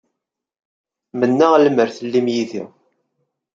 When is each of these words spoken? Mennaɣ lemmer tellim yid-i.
Mennaɣ 1.19 1.53
lemmer 1.57 1.89
tellim 1.97 2.27
yid-i. 2.33 2.63